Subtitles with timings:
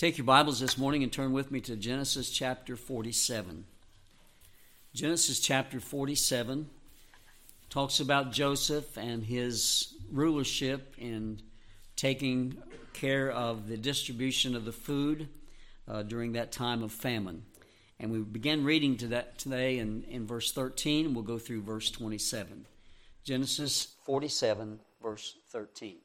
[0.00, 3.66] Take your Bibles this morning and turn with me to Genesis chapter 47.
[4.94, 6.70] Genesis chapter 47
[7.68, 11.42] talks about Joseph and his rulership in
[11.96, 12.56] taking
[12.94, 15.28] care of the distribution of the food
[15.86, 17.42] uh, during that time of famine.
[17.98, 21.90] And we begin reading to that today in, in verse 13, we'll go through verse
[21.90, 22.64] 27.
[23.22, 25.98] Genesis 47, verse 13.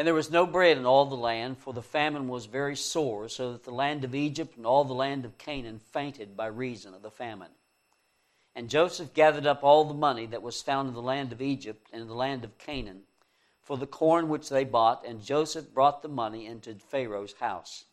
[0.00, 3.28] And there was no bread in all the land, for the famine was very sore,
[3.28, 6.94] so that the land of Egypt and all the land of Canaan fainted by reason
[6.94, 7.50] of the famine.
[8.56, 11.86] And Joseph gathered up all the money that was found in the land of Egypt
[11.92, 13.02] and in the land of Canaan
[13.62, 17.84] for the corn which they bought, and Joseph brought the money into Pharaoh's house.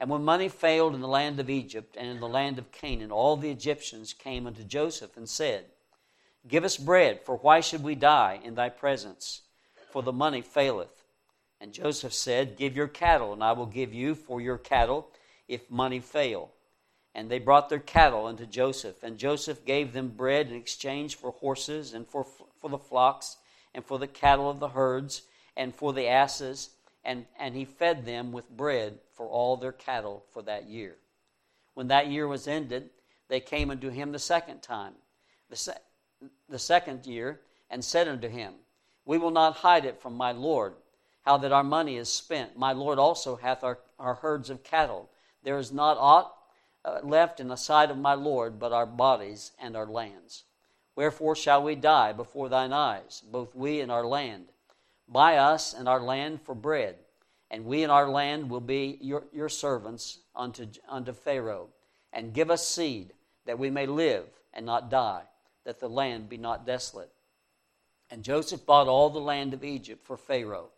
[0.00, 3.12] And when money failed in the land of Egypt and in the land of Canaan,
[3.12, 5.66] all the Egyptians came unto Joseph and said,
[6.48, 9.42] Give us bread, for why should we die in thy presence?
[9.90, 10.95] For the money faileth.
[11.60, 15.08] And Joseph said, Give your cattle, and I will give you for your cattle
[15.48, 16.50] if money fail.
[17.14, 21.30] And they brought their cattle unto Joseph, and Joseph gave them bread in exchange for
[21.30, 22.26] horses, and for,
[22.60, 23.36] for the flocks,
[23.74, 25.22] and for the cattle of the herds,
[25.56, 26.70] and for the asses,
[27.04, 30.96] and, and he fed them with bread for all their cattle for that year.
[31.72, 32.90] When that year was ended,
[33.28, 34.92] they came unto him the second time,
[35.48, 35.78] the, se-
[36.50, 38.54] the second year, and said unto him,
[39.06, 40.74] We will not hide it from my Lord
[41.26, 42.56] how that our money is spent.
[42.56, 45.10] My Lord also hath our, our herds of cattle.
[45.42, 46.32] There is not aught
[46.84, 50.44] uh, left in the sight of my Lord but our bodies and our lands.
[50.94, 54.46] Wherefore shall we die before thine eyes, both we and our land?
[55.08, 56.94] Buy us and our land for bread,
[57.50, 61.68] and we and our land will be your, your servants unto, unto Pharaoh.
[62.12, 63.12] And give us seed,
[63.46, 65.24] that we may live and not die,
[65.64, 67.10] that the land be not desolate.
[68.10, 70.70] And Joseph bought all the land of Egypt for Pharaoh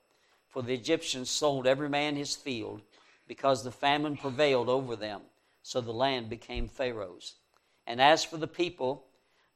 [0.49, 2.81] for the Egyptians sold every man his field,
[3.27, 5.21] because the famine prevailed over them.
[5.63, 7.35] So the land became Pharaoh's.
[7.87, 9.05] And as for the people,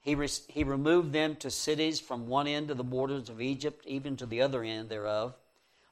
[0.02, 3.84] he, re- he removed them to cities from one end of the borders of Egypt,
[3.86, 5.34] even to the other end thereof.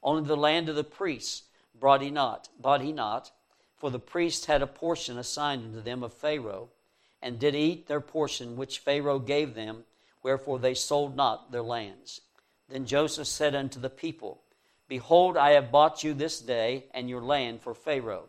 [0.02, 1.44] Only the land of the priests
[1.78, 3.30] brought he not, bought he not,
[3.76, 6.68] for the priests had a portion assigned unto them of Pharaoh,
[7.22, 9.84] and did eat their portion which Pharaoh gave them,
[10.22, 12.20] wherefore they sold not their lands.
[12.68, 14.42] Then Joseph said unto the people,
[14.90, 18.28] Behold, I have bought you this day and your land for Pharaoh.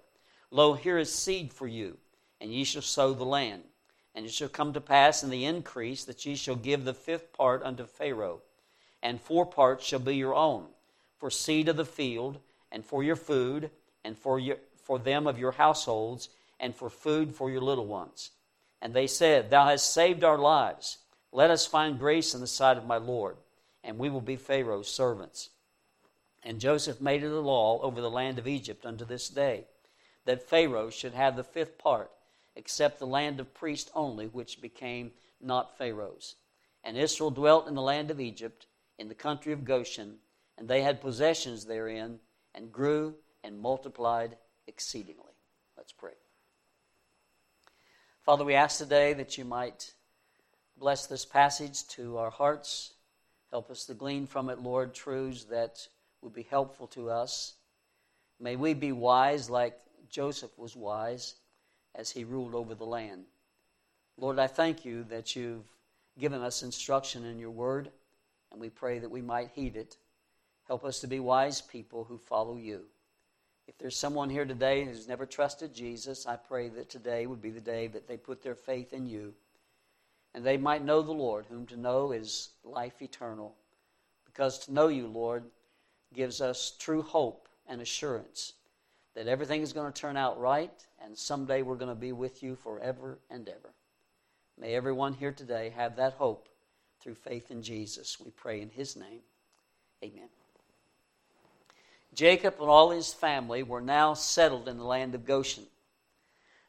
[0.52, 1.98] Lo, here is seed for you,
[2.40, 3.64] and ye shall sow the land.
[4.14, 7.34] And it shall come to pass in the increase that ye shall give the fifth
[7.34, 8.44] part unto Pharaoh,
[9.02, 10.68] and four parts shall be your own,
[11.18, 12.38] for seed of the field,
[12.72, 13.72] and for your food,
[14.04, 16.30] and for, your, for them of your households,
[16.60, 18.30] and for food for your little ones.
[18.84, 21.00] And they said, Thou hast saved our lives.
[21.32, 23.38] Let us find grace in the sight of my Lord,
[23.84, 25.50] and we will be Pharaoh's servants.
[26.44, 29.66] And Joseph made it a law over the land of Egypt unto this day,
[30.26, 32.12] that Pharaoh should have the fifth part,
[32.56, 36.36] except the land of priests only, which became not Pharaoh's.
[36.84, 38.66] And Israel dwelt in the land of Egypt,
[38.98, 40.18] in the country of Goshen,
[40.58, 42.20] and they had possessions therein,
[42.54, 44.38] and grew and multiplied
[44.68, 45.34] exceedingly.
[45.78, 46.14] Let's pray.
[48.24, 49.94] Father, we ask today that you might
[50.78, 52.94] bless this passage to our hearts.
[53.50, 55.88] Help us to glean from it, Lord, truths that
[56.22, 57.54] would be helpful to us.
[58.40, 59.78] May we be wise like
[60.10, 61.36] Joseph was wise
[61.96, 63.26] as he ruled over the land.
[64.18, 65.66] Lord, I thank you that you've
[66.20, 67.92] given us instruction in your word,
[68.52, 69.98] and we pray that we might heed it.
[70.68, 72.82] Help us to be wise people who follow you.
[73.68, 77.52] If there's someone here today who's never trusted Jesus, I pray that today would be
[77.52, 79.34] the day that they put their faith in you
[80.34, 83.56] and they might know the Lord, whom to know is life eternal.
[84.26, 85.44] Because to know you, Lord,
[86.14, 88.54] gives us true hope and assurance
[89.16, 92.44] that everything is going to turn out right and someday we're going to be with
[92.44, 93.74] you forever and ever.
[94.60, 96.48] May everyone here today have that hope
[97.02, 98.20] through faith in Jesus.
[98.20, 99.22] We pray in his name.
[100.04, 100.30] Amen.
[102.14, 105.66] Jacob and all his family were now settled in the land of Goshen.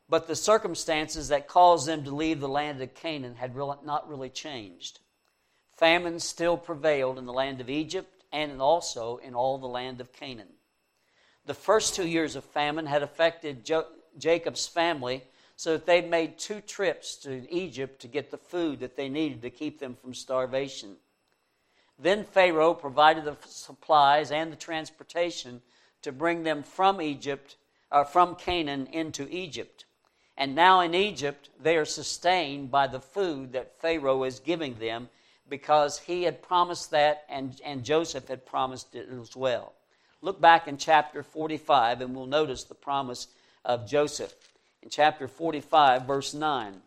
[0.08, 4.30] But the circumstances that caused them to leave the land of Canaan had not really
[4.30, 5.00] changed.
[5.76, 10.12] Famine still prevailed in the land of Egypt and also in all the land of
[10.12, 10.54] Canaan.
[11.44, 13.86] The first two years of famine had affected jo-
[14.18, 15.24] Jacob's family
[15.56, 19.42] so that they made two trips to Egypt to get the food that they needed
[19.42, 20.96] to keep them from starvation.
[21.98, 25.62] Then Pharaoh provided the supplies and the transportation
[26.02, 27.56] to bring them from Egypt,
[27.90, 29.84] uh, from Canaan into Egypt.
[30.36, 35.10] And now in Egypt, they are sustained by the food that Pharaoh is giving them
[35.52, 39.74] because he had promised that and, and Joseph had promised it as well.
[40.22, 43.26] Look back in chapter 45 and we'll notice the promise
[43.62, 44.34] of Joseph.
[44.82, 46.80] In chapter 45, verse 9.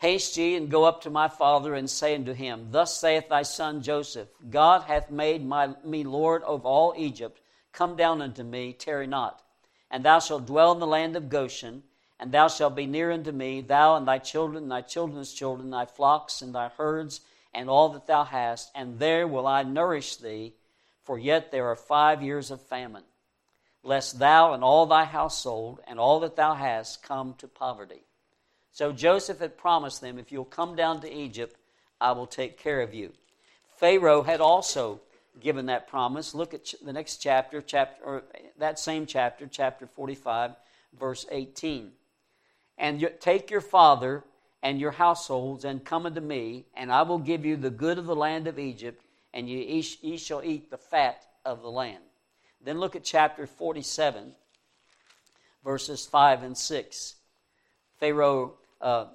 [0.00, 3.44] Haste ye and go up to my father and say unto him, Thus saith thy
[3.44, 7.40] son Joseph, God hath made my, me Lord over all Egypt.
[7.72, 9.42] Come down unto me, tarry not.
[9.90, 11.82] And thou shalt dwell in the land of Goshen,
[12.18, 15.70] and thou shalt be near unto me, thou and thy children, and thy children's children,
[15.70, 17.20] thy flocks and thy herds,
[17.52, 20.54] and all that thou hast, and there will I nourish thee,
[21.02, 23.04] for yet there are five years of famine,
[23.82, 28.02] lest thou and all thy household and all that thou hast come to poverty.
[28.72, 31.56] So Joseph had promised them, If you'll come down to Egypt,
[32.00, 33.12] I will take care of you.
[33.78, 35.00] Pharaoh had also
[35.40, 36.34] given that promise.
[36.34, 38.22] Look at the next chapter, chapter or
[38.58, 40.52] that same chapter, chapter 45,
[40.98, 41.92] verse 18.
[42.78, 44.24] And take your father
[44.62, 48.06] and your households and come unto me, and I will give you the good of
[48.06, 49.02] the land of Egypt,
[49.32, 52.02] and ye, ye shall eat the fat of the land.
[52.62, 54.34] Then look at chapter 47,
[55.64, 57.14] verses 5 and 6.
[57.98, 59.06] Pharaoh uh,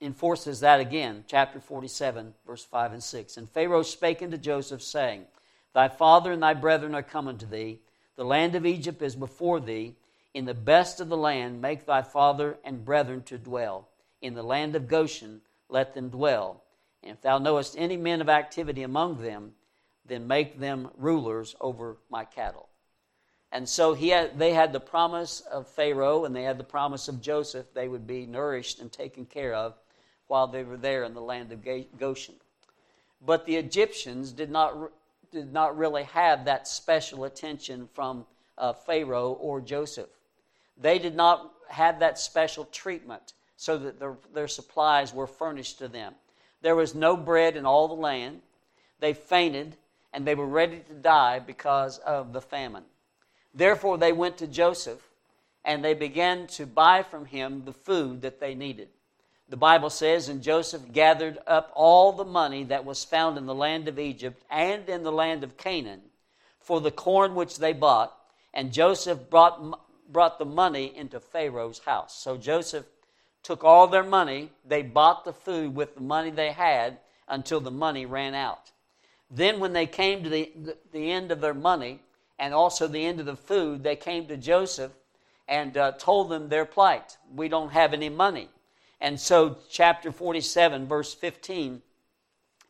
[0.00, 3.36] enforces that again, chapter 47, verse 5 and 6.
[3.36, 5.24] And Pharaoh spake unto Joseph, saying,
[5.74, 7.80] Thy father and thy brethren are come unto thee.
[8.16, 9.94] The land of Egypt is before thee.
[10.38, 13.88] In the best of the land make thy father and brethren to dwell.
[14.22, 16.62] In the land of Goshen let them dwell.
[17.02, 19.54] And if thou knowest any men of activity among them,
[20.06, 22.68] then make them rulers over my cattle.
[23.50, 27.08] And so he had, they had the promise of Pharaoh and they had the promise
[27.08, 27.74] of Joseph.
[27.74, 29.74] They would be nourished and taken care of
[30.28, 31.66] while they were there in the land of
[31.98, 32.36] Goshen.
[33.20, 34.92] But the Egyptians did not,
[35.32, 38.24] did not really have that special attention from
[38.56, 40.10] uh, Pharaoh or Joseph.
[40.80, 45.88] They did not have that special treatment so that their, their supplies were furnished to
[45.88, 46.14] them.
[46.62, 48.42] There was no bread in all the land.
[49.00, 49.76] They fainted
[50.12, 52.84] and they were ready to die because of the famine.
[53.54, 55.00] Therefore, they went to Joseph
[55.64, 58.88] and they began to buy from him the food that they needed.
[59.48, 63.54] The Bible says, And Joseph gathered up all the money that was found in the
[63.54, 66.02] land of Egypt and in the land of Canaan
[66.60, 68.14] for the corn which they bought,
[68.52, 72.14] and Joseph brought, brought the money into Pharaoh's house.
[72.14, 72.86] So Joseph
[73.42, 77.70] took all their money, they bought the food with the money they had until the
[77.70, 78.72] money ran out.
[79.30, 82.00] Then, when they came to the, the, the end of their money,
[82.38, 84.92] and also the end of the food, they came to Joseph
[85.46, 87.16] and uh, told them their plight.
[87.34, 88.48] We don't have any money.
[89.00, 91.82] And so, chapter 47, verse 15,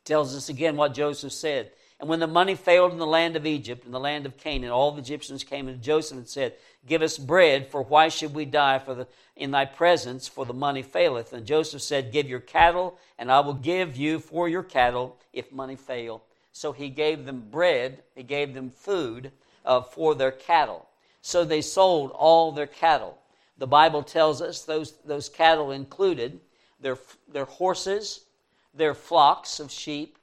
[0.05, 1.71] tells us again what Joseph said.
[2.01, 4.71] And when the money failed in the land of Egypt, in the land of Canaan,
[4.71, 6.55] all the Egyptians came to Joseph and said,
[6.87, 10.55] Give us bread, for why should we die for the, in thy presence, for the
[10.55, 11.33] money faileth?
[11.33, 15.53] And Joseph said, Give your cattle, and I will give you for your cattle if
[15.53, 16.23] money fail.
[16.53, 19.33] So he gave them bread, he gave them food,
[19.65, 20.89] uh, for their cattle.
[21.21, 23.19] So they sold all their cattle.
[23.59, 26.41] The Bible tells us those, those cattle included
[26.81, 26.97] their,
[27.31, 28.25] their horses,
[28.73, 30.17] their flocks of sheep,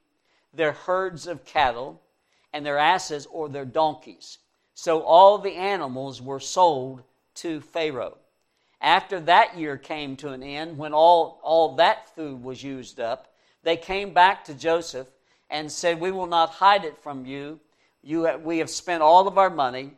[0.52, 2.02] their herds of cattle,
[2.52, 4.38] and their asses or their donkeys.
[4.76, 7.02] So all the animals were sold
[7.36, 8.18] to Pharaoh.
[8.80, 13.34] After that year came to an end, when all, all that food was used up,
[13.64, 15.08] they came back to Joseph
[15.50, 17.58] and said, We will not hide it from you
[18.06, 19.90] you have, we have spent all of our money.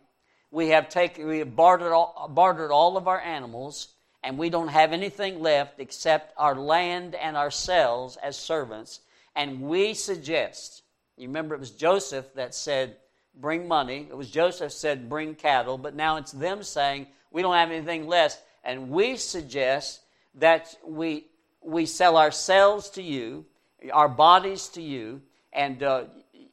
[0.51, 3.89] We have taken, we have bartered all, bartered all of our animals,
[4.25, 9.01] and we don't have anything left except our land and ourselves as servants.
[9.37, 10.83] And we suggest,
[11.19, 12.97] you remember it was Joseph that said,
[13.35, 14.07] bring money.
[14.09, 15.79] It was Joseph said, bring cattle.
[15.79, 18.41] But now it's them saying, we don't have anything less.
[18.65, 20.01] And we suggest
[20.35, 21.27] that we,
[21.63, 23.47] we sell ourselves to you,
[23.93, 26.05] our bodies to you, and uh,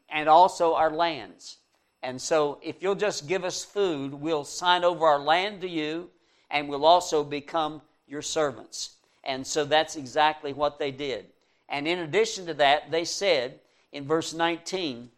[0.09, 1.57] and also our lands.
[2.03, 6.09] And so, if you'll just give us food, we'll sign over our land to you,
[6.51, 8.97] and we'll also become your servants.
[9.23, 11.25] And so, that's exactly what they did.
[11.67, 13.59] And in addition to that, they said
[13.91, 15.09] in verse 19,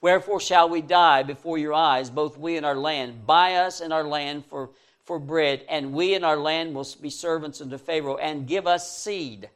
[0.00, 3.26] Wherefore shall we die before your eyes, both we and our land?
[3.26, 4.70] Buy us and our land for,
[5.04, 8.96] for bread, and we and our land will be servants unto Pharaoh, and give us
[8.96, 9.50] seed.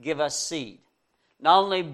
[0.00, 0.78] Give us seed.
[1.40, 1.88] Not only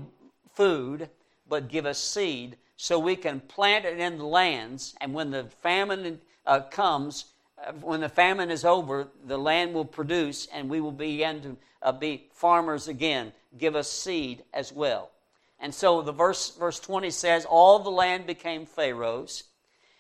[0.55, 1.09] food,
[1.49, 4.97] but give us seed so we can plant it in the lands.
[5.01, 7.27] And when the famine uh, comes,
[7.65, 11.57] uh, when the famine is over, the land will produce and we will begin to
[11.81, 13.33] uh, be farmers again.
[13.57, 15.12] Give us seed as well.
[15.63, 19.45] And so the verse, verse 20 says, All the land became Pharaoh's,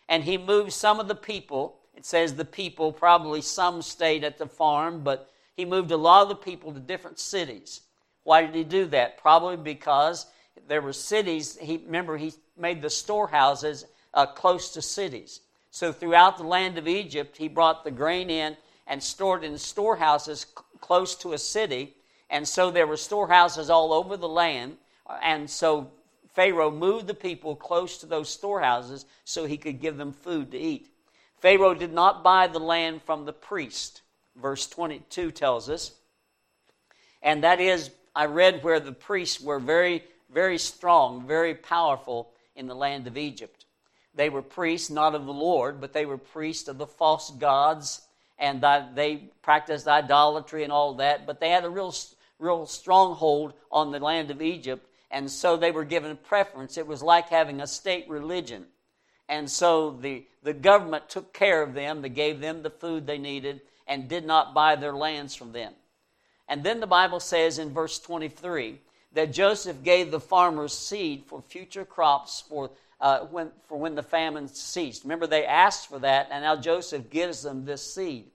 [0.08, 1.78] and he moved some of the people.
[1.94, 6.24] It says the people, probably some stayed at the farm, but he moved a lot
[6.24, 7.82] of the people to different cities.
[8.24, 9.18] Why did he do that?
[9.18, 10.26] Probably because
[10.66, 11.56] there were cities.
[11.58, 15.40] He remember he made the storehouses uh, close to cities.
[15.70, 20.40] So throughout the land of Egypt, he brought the grain in and stored in storehouses
[20.40, 21.94] c- close to a city.
[22.30, 24.76] And so there were storehouses all over the land.
[25.22, 25.90] And so
[26.34, 30.58] Pharaoh moved the people close to those storehouses so he could give them food to
[30.58, 30.88] eat.
[31.40, 34.02] Pharaoh did not buy the land from the priest,
[34.36, 35.92] verse 22 tells us.
[37.22, 42.66] And that is, I read where the priests were very, very strong, very powerful in
[42.66, 43.64] the land of Egypt.
[44.14, 48.02] They were priests, not of the Lord, but they were priests of the false gods,
[48.38, 48.64] and
[48.94, 51.26] they practiced idolatry and all that.
[51.26, 51.94] But they had a real,
[52.38, 56.78] real stronghold on the land of Egypt, and so they were given preference.
[56.78, 58.66] It was like having a state religion.
[59.28, 63.18] And so the, the government took care of them, they gave them the food they
[63.18, 65.74] needed, and did not buy their lands from them.
[66.48, 68.80] And then the Bible says in verse 23
[69.12, 74.02] that Joseph gave the farmers seed for future crops for, uh, when, for when the
[74.02, 75.04] famine ceased.
[75.04, 78.30] Remember, they asked for that, and now Joseph gives them this seed.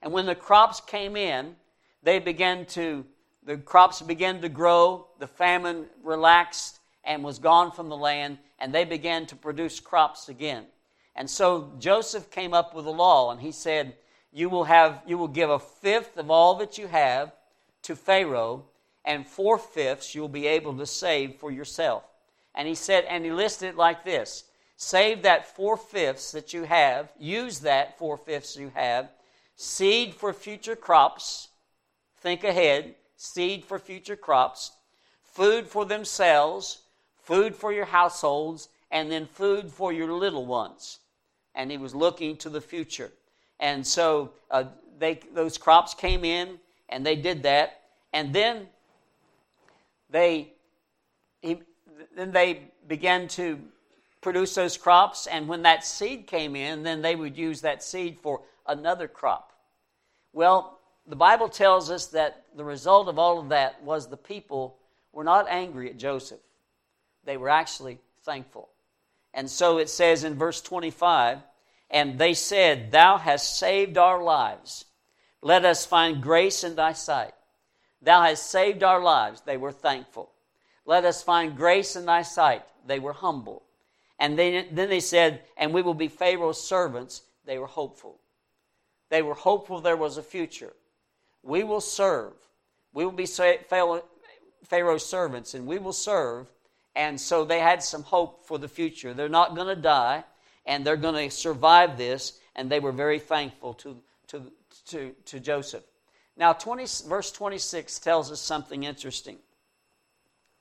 [0.00, 1.56] And when the crops came in,
[2.02, 3.04] they began to,
[3.44, 8.72] the crops began to grow, the famine relaxed and was gone from the land, and
[8.72, 10.64] they began to produce crops again.
[11.16, 13.96] And so Joseph came up with a law, and he said,
[14.32, 17.32] You will have, you will give a fifth of all that you have
[17.82, 18.66] to Pharaoh,
[19.04, 22.04] and four fifths you'll be able to save for yourself.
[22.54, 24.44] And he said, and he listed it like this
[24.76, 29.10] save that four fifths that you have, use that four fifths you have,
[29.54, 31.48] seed for future crops,
[32.20, 34.72] think ahead, seed for future crops,
[35.22, 36.82] food for themselves,
[37.22, 40.98] food for your households, and then food for your little ones.
[41.54, 43.12] And he was looking to the future.
[43.60, 44.64] And so uh,
[44.98, 47.82] they, those crops came in, and they did that.
[48.12, 48.66] And then
[50.10, 50.52] they,
[51.42, 51.60] he,
[52.16, 53.60] then they began to
[54.20, 58.18] produce those crops, and when that seed came in, then they would use that seed
[58.20, 59.52] for another crop.
[60.32, 64.78] Well, the Bible tells us that the result of all of that was the people
[65.12, 66.40] were not angry at Joseph.
[67.24, 68.68] They were actually thankful.
[69.34, 71.38] And so it says in verse 25,
[71.90, 74.84] and they said, Thou hast saved our lives.
[75.42, 77.34] Let us find grace in thy sight.
[78.00, 79.42] Thou hast saved our lives.
[79.42, 80.30] They were thankful.
[80.86, 82.62] Let us find grace in thy sight.
[82.86, 83.62] They were humble.
[84.18, 87.22] And then, then they said, And we will be Pharaoh's servants.
[87.44, 88.18] They were hopeful.
[89.10, 90.72] They were hopeful there was a future.
[91.42, 92.34] We will serve.
[92.92, 96.52] We will be Pharaoh's servants, and we will serve.
[96.94, 99.14] And so they had some hope for the future.
[99.14, 100.24] They're not going to die,
[100.66, 103.96] and they're going to survive this, and they were very thankful to,
[104.28, 104.52] to,
[104.86, 105.84] to, to Joseph.
[106.36, 109.38] Now, 20, verse 26 tells us something interesting.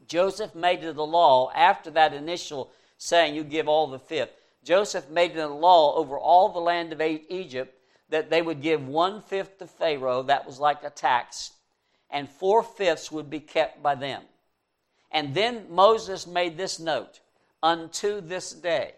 [0.08, 4.32] Joseph made it a law after that initial saying, You give all the fifth.
[4.64, 7.76] Joseph made it a law over all the land of Egypt
[8.12, 11.54] that they would give one fifth to Pharaoh, that was like a tax,
[12.10, 14.22] and four fifths would be kept by them.
[15.12, 17.22] And then Moses made this note
[17.64, 18.94] unto this day.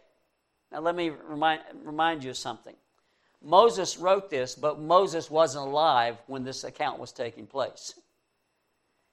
[0.71, 2.75] Now, let me remind, remind you of something.
[3.41, 7.93] Moses wrote this, but Moses wasn't alive when this account was taking place.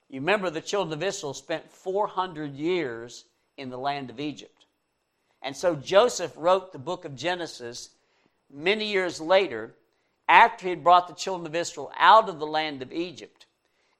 [0.08, 3.26] You remember the children of Israel spent 400 years
[3.58, 4.64] in the land of Egypt.
[5.42, 7.90] And so Joseph wrote the book of Genesis
[8.50, 9.74] many years later
[10.30, 13.46] after he had brought the children of Israel out of the land of Egypt.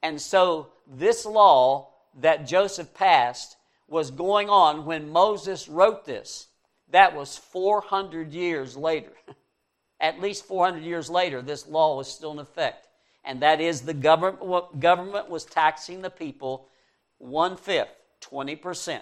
[0.01, 1.89] And so this law
[2.21, 3.57] that Joseph passed
[3.89, 6.47] was going on when Moses wrote this.
[6.91, 9.11] That was 400 years later.
[10.01, 12.87] at least 400 years later, this law was still in effect.
[13.25, 16.69] And that is the government, government was taxing the people
[17.19, 19.01] one fifth, 20%.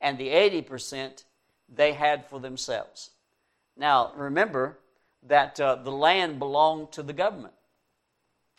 [0.00, 1.22] And the 80%
[1.68, 3.10] they had for themselves.
[3.76, 4.78] Now, remember
[5.28, 7.54] that uh, the land belonged to the government.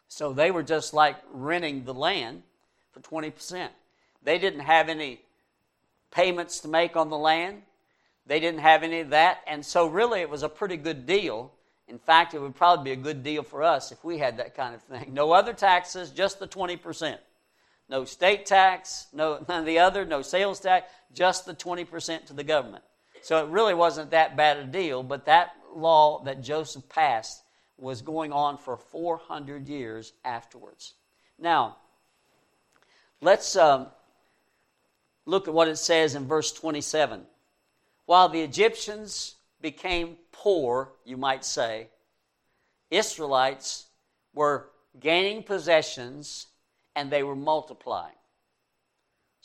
[0.08, 2.44] So they were just like renting the land
[2.92, 3.70] for 20%.
[4.24, 5.22] They didn't have any
[6.12, 7.62] payments to make on the land.
[8.26, 9.40] They didn't have any of that.
[9.48, 11.52] And so, really, it was a pretty good deal
[11.90, 14.56] in fact, it would probably be a good deal for us if we had that
[14.56, 15.12] kind of thing.
[15.14, 17.18] No other taxes, just the 20%.
[17.90, 22.34] No state tax, no none of the other, no sales tax, just the 20% to
[22.34, 22.84] the government.
[23.24, 27.44] So it really wasn't that bad a deal, but that law that Joseph passed
[27.78, 30.94] was going on for 400 years afterwards.
[31.38, 31.78] Now,
[33.22, 33.88] let's um,
[35.26, 37.22] look at what it says in verse 27.
[38.06, 41.90] While the Egyptians became poor, you might say,
[42.90, 43.86] Israelites
[44.34, 46.48] were gaining possessions
[46.96, 48.16] and they were multiplying.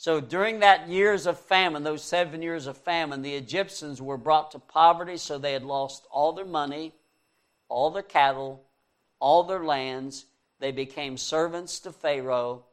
[0.05, 4.51] So during that years of famine, those seven years of famine, the Egyptians were brought
[4.51, 6.93] to poverty, so they had lost all their money,
[7.69, 8.61] all their cattle,
[9.19, 10.27] all their lands.
[10.59, 12.65] They became servants to Pharaoh,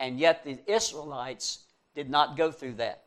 [0.00, 1.58] and yet the Israelites
[1.94, 3.02] did not go through that.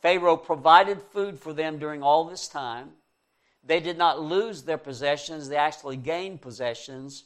[0.00, 2.92] Pharaoh provided food for them during all this time.
[3.62, 7.24] They did not lose their possessions, they actually gained possessions.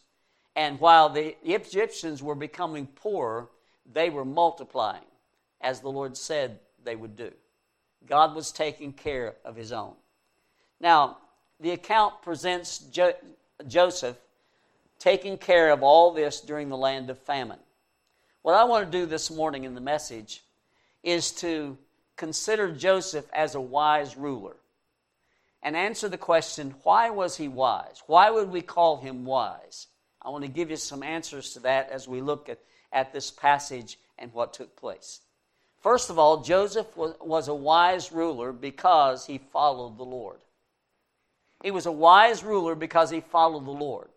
[0.56, 3.50] And while the Egyptians were becoming poorer,
[3.86, 5.04] they were multiplying,
[5.60, 7.30] as the Lord said they would do.
[8.06, 9.94] God was taking care of his own.
[10.80, 11.18] Now,
[11.60, 13.14] the account presents jo-
[13.66, 14.16] Joseph
[14.98, 17.58] taking care of all this during the land of famine.
[18.42, 20.42] What I want to do this morning in the message
[21.02, 21.76] is to
[22.16, 24.56] consider Joseph as a wise ruler
[25.62, 28.02] and answer the question why was he wise?
[28.06, 29.88] Why would we call him wise?
[30.22, 32.60] I want to give you some answers to that as we look at,
[32.92, 35.20] at this passage and what took place.
[35.80, 40.38] First of all, Joseph was, a wise ruler because he followed the Lord.
[41.62, 44.08] He was a wise ruler because he followed the Lord.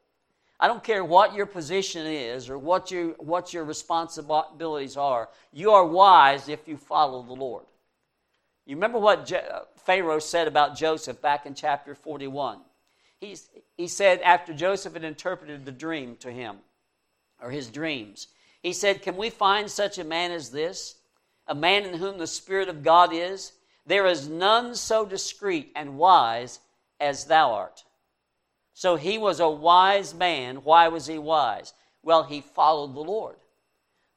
[0.59, 5.71] I don't care what your position is or what, you, what your responsibilities are, you
[5.71, 7.65] are wise if you follow the Lord.
[8.65, 9.31] You remember what
[9.85, 12.59] Pharaoh said about Joseph back in chapter 41?
[13.19, 16.57] He's, he said, after Joseph had interpreted the dream to him,
[17.41, 18.27] or his dreams,
[18.61, 20.95] he said, Can we find such a man as this?
[21.47, 23.53] A man in whom the Spirit of God is?
[23.85, 26.59] There is none so discreet and wise
[26.99, 27.83] as thou art.
[28.73, 30.57] So he was a wise man.
[30.57, 31.73] Why was he wise?
[32.01, 33.35] Well, he followed the Lord.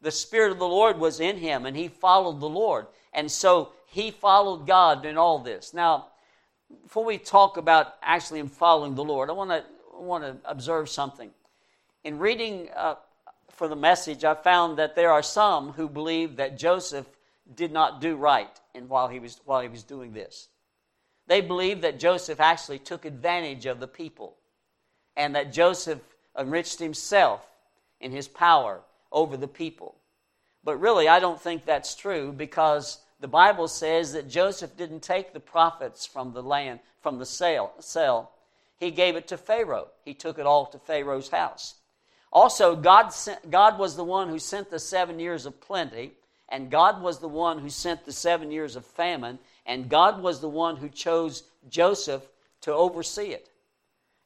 [0.01, 2.87] The Spirit of the Lord was in him, and he followed the Lord.
[3.13, 5.75] And so he followed God in all this.
[5.75, 6.07] Now,
[6.83, 9.65] before we talk about actually in following the Lord, I want to
[9.99, 11.31] want to observe something.
[12.05, 12.97] In reading uh,
[13.51, 17.07] for the message, I found that there are some who believe that Joseph
[17.55, 20.49] did not do right in while he was while he was doing this.
[21.27, 24.37] They believe that Joseph actually took advantage of the people,
[25.17, 26.01] and that Joseph
[26.39, 27.47] enriched himself
[28.01, 28.81] in his power
[29.11, 29.97] over the people.
[30.63, 35.33] But really, I don't think that's true because the Bible says that Joseph didn't take
[35.33, 38.31] the profits from the land, from the sale, sale.
[38.79, 39.89] He gave it to Pharaoh.
[40.05, 41.77] He took it all to Pharaoh's house.
[42.33, 46.13] Also, God, sent, God was the one who sent the seven years of plenty,
[46.49, 50.41] and God was the one who sent the seven years of famine, and God was
[50.41, 52.23] the one who chose Joseph
[52.63, 53.49] to oversee it.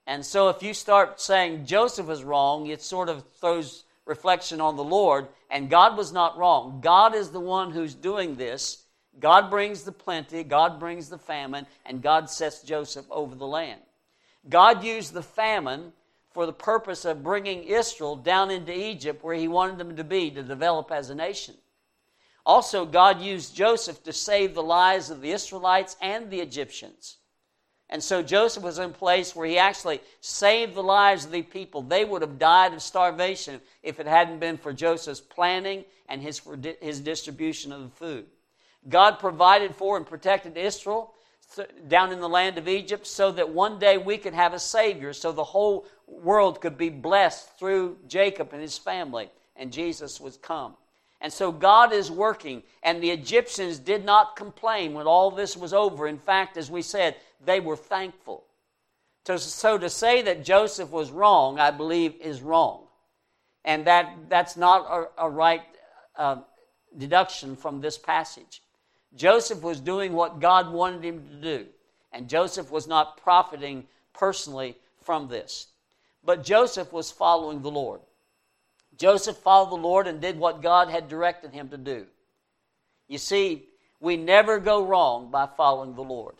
[0.06, 4.76] And so, if you start saying Joseph is wrong, it sort of throws reflection on
[4.76, 6.80] the Lord, and God was not wrong.
[6.82, 8.84] God is the one who's doing this.
[9.18, 13.80] God brings the plenty, God brings the famine, and God sets Joseph over the land.
[14.48, 15.92] God used the famine
[16.32, 20.30] for the purpose of bringing Israel down into Egypt where he wanted them to be
[20.30, 21.54] to develop as a nation.
[22.46, 27.16] Also, God used Joseph to save the lives of the Israelites and the Egyptians.
[27.90, 31.42] And so Joseph was in a place where he actually saved the lives of the
[31.42, 31.82] people.
[31.82, 36.40] They would have died of starvation if it hadn't been for Joseph's planning and his,
[36.80, 38.26] his distribution of the food.
[38.88, 41.14] God provided for and protected Israel
[41.88, 45.12] down in the land of Egypt so that one day we could have a Savior,
[45.12, 50.40] so the whole world could be blessed through Jacob and his family, and Jesus would
[50.40, 50.76] come.
[51.20, 55.74] And so God is working, and the Egyptians did not complain when all this was
[55.74, 56.06] over.
[56.06, 58.44] In fact, as we said, they were thankful.
[59.24, 62.84] So to say that Joseph was wrong, I believe, is wrong.
[63.64, 64.86] And that, that's not
[65.18, 65.62] a, a right
[66.16, 66.36] uh,
[66.96, 68.62] deduction from this passage.
[69.14, 71.66] Joseph was doing what God wanted him to do,
[72.12, 75.66] and Joseph was not profiting personally from this.
[76.24, 78.00] But Joseph was following the Lord.
[79.00, 82.06] Joseph followed the Lord and did what God had directed him to do.
[83.08, 83.64] You see,
[83.98, 86.34] we never go wrong by following the Lord.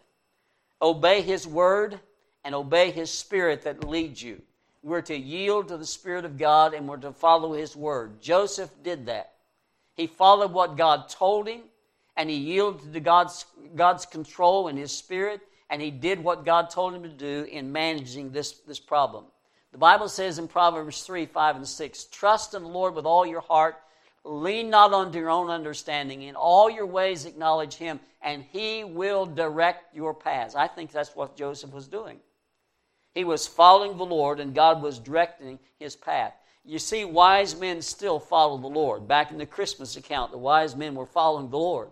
[0.83, 1.99] Obey His word
[2.45, 4.43] and obey His spirit that leads you.
[4.83, 8.21] We're to yield to the Spirit of God and we're to follow His word.
[8.21, 9.33] Joseph did that.
[9.95, 11.63] He followed what God told him
[12.17, 16.69] and he yielded to God's, God's control and His spirit and he did what God
[16.69, 19.25] told him to do in managing this, this problem.
[19.73, 23.27] The Bible says in Proverbs 3 5 and 6 Trust in the Lord with all
[23.27, 23.77] your heart,
[24.25, 26.23] lean not unto your own understanding.
[26.23, 30.55] In all your ways acknowledge Him, and He will direct your paths.
[30.55, 32.19] I think that's what Joseph was doing.
[33.15, 36.33] He was following the Lord, and God was directing his path.
[36.65, 39.09] You see, wise men still follow the Lord.
[39.09, 41.91] Back in the Christmas account, the wise men were following the Lord.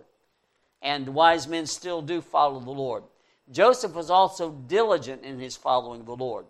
[0.81, 3.03] And wise men still do follow the Lord.
[3.51, 6.45] Joseph was also diligent in his following the Lord.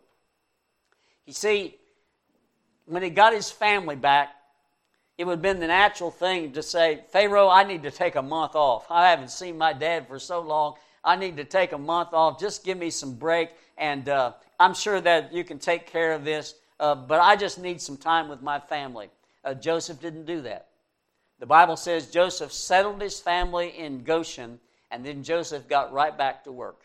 [1.28, 1.76] You see,
[2.86, 4.30] when he got his family back,
[5.18, 8.22] it would have been the natural thing to say, Pharaoh, I need to take a
[8.22, 8.86] month off.
[8.90, 10.76] I haven't seen my dad for so long.
[11.04, 12.40] I need to take a month off.
[12.40, 16.24] Just give me some break, and uh, I'm sure that you can take care of
[16.24, 19.10] this, uh, but I just need some time with my family.
[19.44, 20.68] Uh, Joseph didn't do that.
[21.40, 24.58] The Bible says Joseph settled his family in Goshen,
[24.90, 26.84] and then Joseph got right back to work.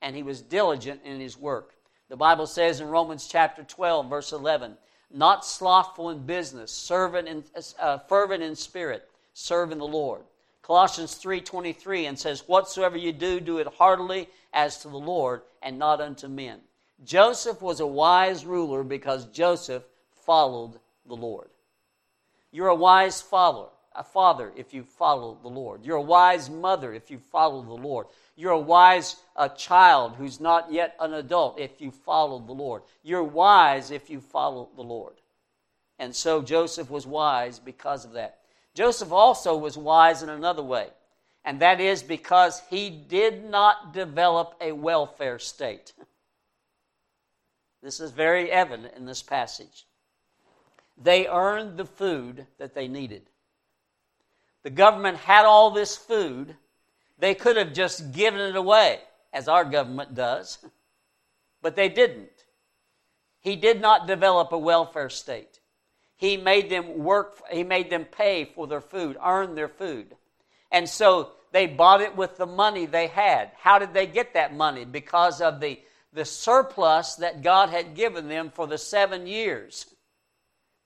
[0.00, 1.74] And he was diligent in his work.
[2.08, 4.76] The Bible says in Romans chapter 12, verse 11,
[5.10, 7.44] not slothful in business, servant in,
[7.78, 10.22] uh, fervent in spirit, serving the Lord.
[10.62, 15.78] Colossians 3:23 and says, "Whatsoever you do, do it heartily as to the Lord and
[15.78, 16.62] not unto men."
[17.04, 21.50] Joseph was a wise ruler because Joseph followed the Lord.
[22.50, 25.84] You're a wise follower, a father if you follow the Lord.
[25.84, 28.06] You're a wise mother if you follow the Lord.
[28.36, 32.82] You're a wise uh, child who's not yet an adult if you follow the Lord.
[33.02, 35.14] You're wise if you follow the Lord.
[35.98, 38.38] And so Joseph was wise because of that.
[38.72, 40.86] Joseph also was wise in another way,
[41.44, 45.92] and that is because he did not develop a welfare state.
[47.80, 49.86] This is very evident in this passage.
[51.00, 53.30] They earned the food that they needed.
[54.64, 56.56] The government had all this food
[57.18, 59.00] they could have just given it away,
[59.32, 60.58] as our government does,
[61.60, 62.30] but they didn't.
[63.40, 65.60] He did not develop a welfare state.
[66.16, 70.16] He made them work, he made them pay for their food, earn their food.
[70.70, 73.52] And so they bought it with the money they had.
[73.58, 74.84] How did they get that money?
[74.84, 75.80] Because of the,
[76.12, 79.86] the surplus that God had given them for the seven years.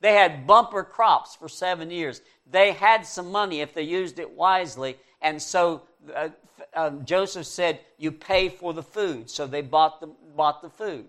[0.01, 2.21] They had bumper crops for seven years.
[2.51, 4.97] They had some money if they used it wisely.
[5.21, 5.83] And so
[6.15, 6.31] uh,
[6.75, 9.31] um, Joseph said, You pay for the food.
[9.31, 11.07] So they bought the, bought the food.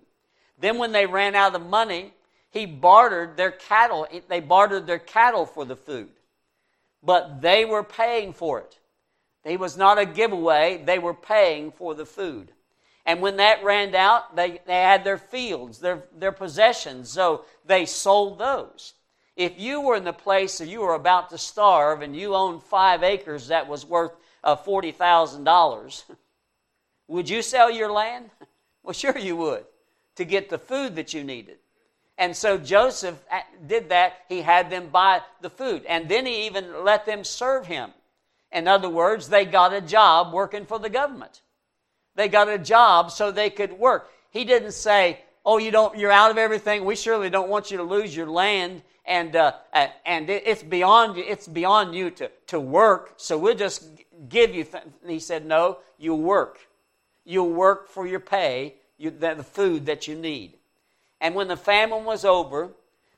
[0.59, 2.13] Then, when they ran out of money,
[2.51, 4.07] he bartered their cattle.
[4.27, 6.09] They bartered their cattle for the food.
[7.01, 8.79] But they were paying for it.
[9.43, 12.51] It was not a giveaway, they were paying for the food.
[13.05, 17.85] And when that ran out, they, they had their fields, their, their possessions, so they
[17.85, 18.93] sold those.
[19.35, 22.61] If you were in the place that you were about to starve and you owned
[22.63, 24.11] five acres that was worth
[24.43, 26.03] uh, of $40,000,
[27.07, 28.29] would you sell your land?
[28.85, 29.63] Well, sure you would
[30.17, 31.55] to get the food that you needed.
[32.17, 34.17] And so Joseph uh, did that.
[34.27, 35.85] He had them buy the food.
[35.85, 37.91] And then he even let them serve him.
[38.51, 41.41] In other words, they got a job working for the government.
[42.15, 44.09] They got a job so they could work.
[44.29, 45.97] He didn't say, "Oh, you don't.
[45.97, 46.85] You're out of everything.
[46.85, 49.53] We surely don't want you to lose your land, and uh,
[50.05, 53.13] and it's beyond it's beyond you to to work.
[53.17, 53.83] So we'll just
[54.29, 54.63] give you.
[54.63, 54.83] Th-.
[55.05, 56.59] He said, No, you work.
[57.25, 60.57] You'll work for your pay, you, the, the food that you need.
[61.21, 62.71] And when the famine was over,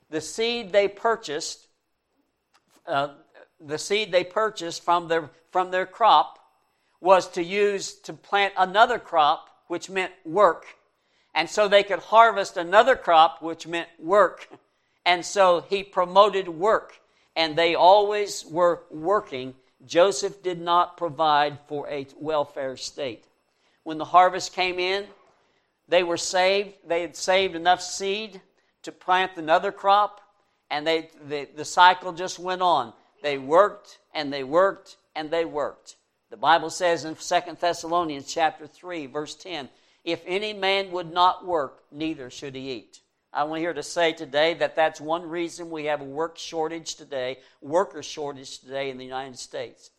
[0.10, 1.68] the seed they purchased,
[2.86, 3.10] uh,
[3.60, 6.38] the seed they purchased from their, from their crop
[7.02, 10.68] was to use to plant another crop, which meant work.
[11.36, 14.50] And so they could harvest another crop, which meant work.
[15.06, 17.00] And so he promoted work.
[17.36, 19.54] And they always were working
[19.86, 23.26] Joseph did not provide for a welfare state.
[23.84, 25.06] When the harvest came in,
[25.88, 26.74] they were saved.
[26.88, 28.42] They had saved enough seed
[28.84, 30.22] to plant another crop,
[30.72, 32.94] and they, the, the cycle just went on.
[33.22, 35.96] They worked and they worked and they worked.
[36.30, 39.70] The Bible says in 2 Thessalonians chapter 3, verse 10,
[40.06, 43.02] if any man would not work, neither should he eat.
[43.34, 46.96] I want here to say today that that's one reason we have a work shortage
[46.96, 49.90] today, worker shortage today in the United States,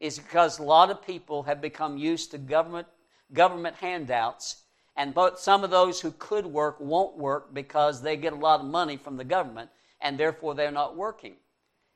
[0.00, 2.88] is because a lot of people have become used to government
[3.32, 4.64] government handouts,
[4.96, 8.60] and both some of those who could work won't work because they get a lot
[8.60, 9.70] of money from the government,
[10.00, 11.36] and therefore they're not working.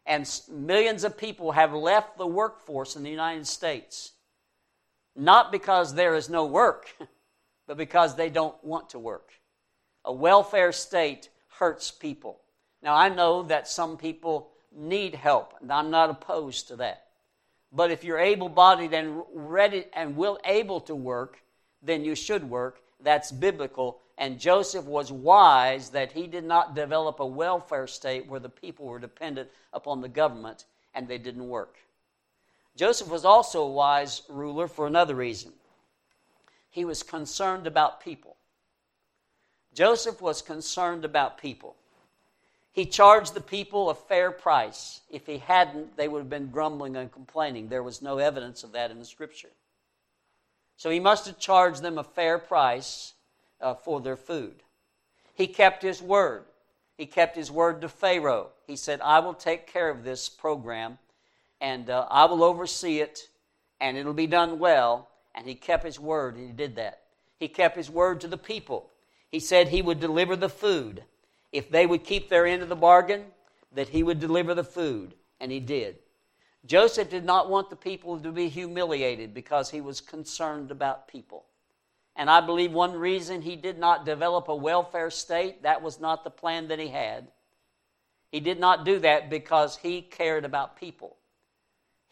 [0.06, 4.12] And millions of people have left the workforce in the United States,
[5.16, 6.94] not because there is no work,
[7.66, 9.30] but because they don't want to work.
[10.04, 12.40] A welfare state hurts people.
[12.82, 17.04] Now, I know that some people need help, and I'm not opposed to that.
[17.72, 21.42] But if you're able bodied and ready and will able to work,
[21.82, 22.80] then you should work.
[23.00, 24.00] That's biblical.
[24.16, 28.86] And Joseph was wise that he did not develop a welfare state where the people
[28.86, 31.76] were dependent upon the government and they didn't work.
[32.76, 35.52] Joseph was also a wise ruler for another reason.
[36.74, 38.34] He was concerned about people.
[39.74, 41.76] Joseph was concerned about people.
[42.72, 45.00] He charged the people a fair price.
[45.08, 47.68] If he hadn't, they would have been grumbling and complaining.
[47.68, 49.52] There was no evidence of that in the scripture.
[50.76, 53.14] So he must have charged them a fair price
[53.60, 54.56] uh, for their food.
[55.32, 56.42] He kept his word.
[56.98, 58.48] He kept his word to Pharaoh.
[58.66, 60.98] He said, I will take care of this program
[61.60, 63.28] and uh, I will oversee it
[63.80, 65.08] and it'll be done well.
[65.34, 67.02] And he kept his word and he did that.
[67.38, 68.90] He kept his word to the people.
[69.30, 71.04] He said he would deliver the food.
[71.52, 73.26] If they would keep their end of the bargain,
[73.72, 75.14] that he would deliver the food.
[75.40, 75.96] And he did.
[76.66, 81.44] Joseph did not want the people to be humiliated because he was concerned about people.
[82.16, 86.24] And I believe one reason he did not develop a welfare state, that was not
[86.24, 87.28] the plan that he had.
[88.30, 91.16] He did not do that because he cared about people.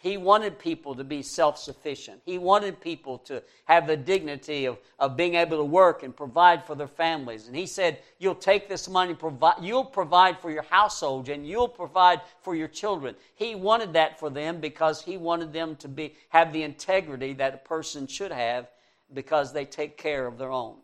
[0.02, 2.22] He wanted people to be self sufficient.
[2.26, 6.64] He wanted people to have the dignity of, of being able to work and provide
[6.64, 7.46] for their families.
[7.46, 11.68] And he said, You'll take this money, provide, you'll provide for your household and you'll
[11.68, 13.14] provide for your children.
[13.36, 17.54] He wanted that for them because he wanted them to be, have the integrity that
[17.54, 18.66] a person should have
[19.14, 20.78] because they take care of their own.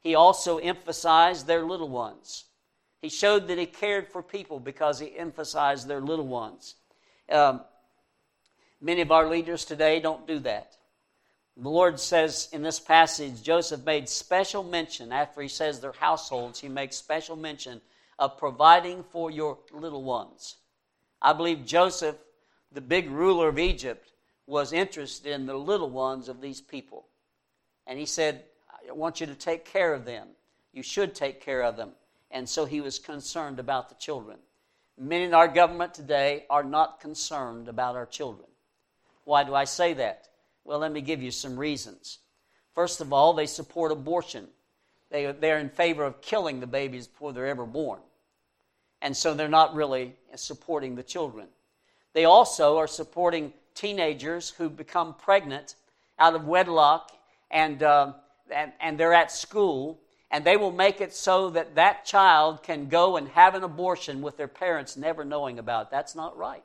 [0.00, 2.44] He also emphasized their little ones.
[3.02, 6.76] He showed that he cared for people because he emphasized their little ones.
[7.30, 7.60] Um,
[8.80, 10.76] Many of our leaders today don't do that.
[11.56, 16.60] The Lord says in this passage, Joseph made special mention, after he says their households,
[16.60, 17.80] he makes special mention
[18.18, 20.56] of providing for your little ones.
[21.20, 22.16] I believe Joseph,
[22.70, 24.12] the big ruler of Egypt,
[24.46, 27.06] was interested in the little ones of these people.
[27.88, 28.44] And he said,
[28.88, 30.28] I want you to take care of them.
[30.72, 31.90] You should take care of them.
[32.30, 34.38] And so he was concerned about the children.
[34.96, 38.48] Many in our government today are not concerned about our children.
[39.28, 40.26] Why do I say that?
[40.64, 42.16] Well, let me give you some reasons.
[42.74, 44.46] First of all, they support abortion.
[45.10, 48.00] They, they're in favor of killing the babies before they're ever born.
[49.02, 51.48] And so they're not really supporting the children.
[52.14, 55.74] They also are supporting teenagers who become pregnant
[56.18, 57.12] out of wedlock
[57.50, 58.14] and, uh,
[58.50, 62.88] and, and they're at school, and they will make it so that that child can
[62.88, 65.90] go and have an abortion with their parents never knowing about it.
[65.90, 66.64] That's not right.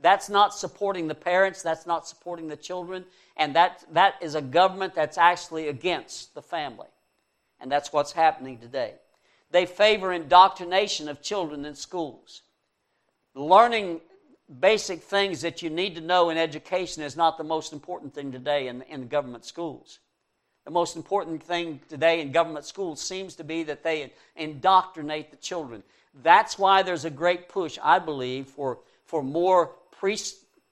[0.00, 3.04] That's not supporting the parents, that's not supporting the children,
[3.36, 6.88] and that, that is a government that's actually against the family.
[7.60, 8.94] And that's what's happening today.
[9.50, 12.42] They favor indoctrination of children in schools.
[13.34, 14.00] Learning
[14.60, 18.32] basic things that you need to know in education is not the most important thing
[18.32, 19.98] today in, in government schools.
[20.64, 25.36] The most important thing today in government schools seems to be that they indoctrinate the
[25.36, 25.82] children.
[26.22, 30.18] That's why there's a great push, I believe, for, for more pre,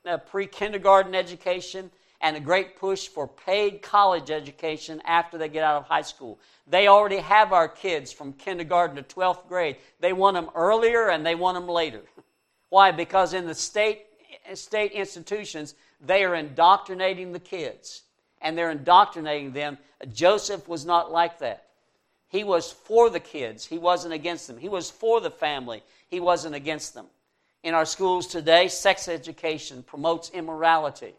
[0.06, 0.18] uh,
[0.50, 5.84] kindergarten education and a great push for paid college education after they get out of
[5.84, 6.38] high school.
[6.66, 9.76] They already have our kids from kindergarten to 12th grade.
[10.00, 12.00] They want them earlier and they want them later.
[12.70, 12.92] Why?
[12.92, 14.06] Because in the state,
[14.54, 18.02] state institutions, they are indoctrinating the kids
[18.40, 19.76] and they're indoctrinating them.
[20.12, 21.66] Joseph was not like that.
[22.28, 24.58] He was for the kids, he wasn't against them.
[24.58, 27.06] He was for the family, he wasn't against them
[27.64, 31.14] in our schools today, sex education promotes immorality.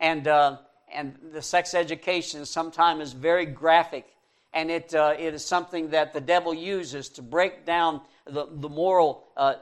[0.00, 0.56] And, uh,
[0.92, 4.06] and the sex education sometimes is very graphic,
[4.54, 8.68] and it, uh, it is something that the devil uses to break down the, the,
[8.68, 9.54] moral, uh,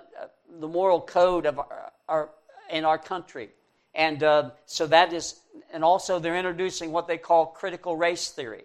[0.61, 2.31] the moral code of our, our,
[2.71, 3.51] in our country.
[3.93, 5.41] And uh, so that is,
[5.73, 8.65] and also they're introducing what they call critical race theory.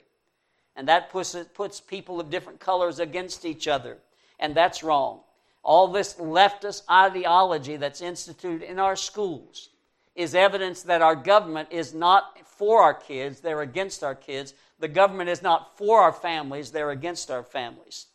[0.75, 3.97] And that puts, puts people of different colors against each other.
[4.39, 5.21] And that's wrong
[5.65, 9.69] all this leftist ideology that's instituted in our schools
[10.15, 14.53] is evidence that our government is not for our kids, they're against our kids.
[14.79, 18.05] The government is not for our families, they're against our families.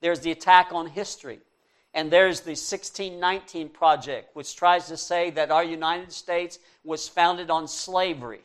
[0.00, 1.38] There's the attack on history.
[1.94, 7.50] And there's the 1619 Project, which tries to say that our United States was founded
[7.50, 8.42] on slavery.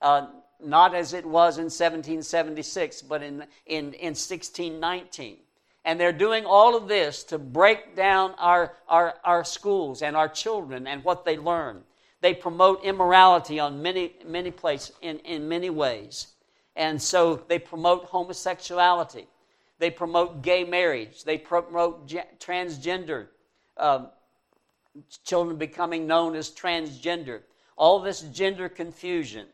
[0.00, 0.26] Uh,
[0.60, 5.36] not as it was in 1776, but in, in, in 1619.
[5.84, 10.28] And they're doing all of this to break down our, our, our schools and our
[10.28, 11.82] children and what they learn.
[12.20, 16.28] They promote immorality on many, many places, in, in many ways.
[16.76, 19.26] And so they promote homosexuality.
[19.78, 21.24] They promote gay marriage.
[21.24, 22.08] They promote
[22.40, 23.28] transgender
[23.76, 24.06] uh,
[25.24, 27.42] children becoming known as transgender.
[27.76, 29.46] All this gender confusion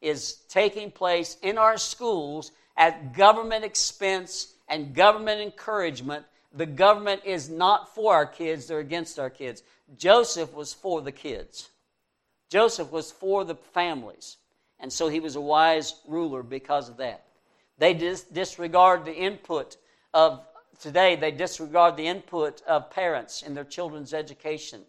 [0.00, 7.48] is taking place in our schools at government expense and government encouragement, the government is
[7.48, 9.62] not for our kids, they're against our kids.
[9.96, 11.70] Joseph was for the kids.
[12.50, 14.36] Joseph was for the families.
[14.78, 17.24] And so he was a wise ruler because of that.
[17.78, 19.76] They dis- disregard the input
[20.14, 20.40] of
[20.80, 24.82] today, they disregard the input of parents in their children's education.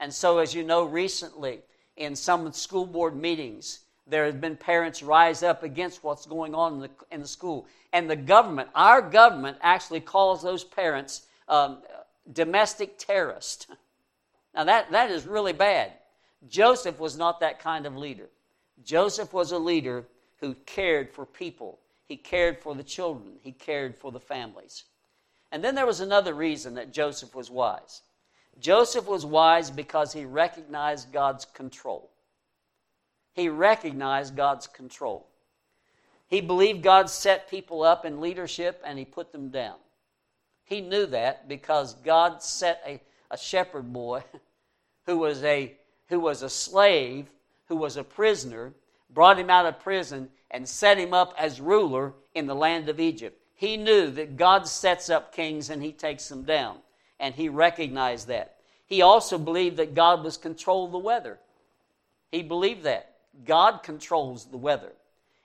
[0.00, 1.60] And so, as you know, recently
[1.96, 6.74] in some school board meetings, There have been parents rise up against what's going on
[6.74, 7.66] in the, in the school.
[7.92, 11.78] And the government, our government, actually calls those parents um,
[12.32, 13.66] domestic terrorists.
[14.54, 15.92] Now, that, that is really bad.
[16.46, 18.28] Joseph was not that kind of leader.
[18.84, 20.04] Joseph was a leader
[20.40, 24.84] who cared for people, he cared for the children, he cared for the families.
[25.52, 28.02] And then there was another reason that Joseph was wise.
[28.60, 32.10] Joseph was wise because he recognized God's control.
[33.32, 35.26] He recognized God's control.
[36.28, 39.76] He believed God set people up in leadership and he put them down.
[40.64, 44.24] He knew that because God set a, a shepherd boy
[45.06, 45.74] who was a,
[46.08, 47.26] who was a slave,
[47.66, 48.72] who was a prisoner,
[49.10, 53.00] brought him out of prison, and set him up as ruler in the land of
[53.00, 53.38] Egypt.
[53.54, 56.78] He knew that God sets up kings and he takes them down,
[57.20, 58.56] and he recognized that.
[58.86, 61.38] He also believed that God was control the weather.
[62.30, 63.11] He believed that.
[63.44, 64.92] God controls the weather.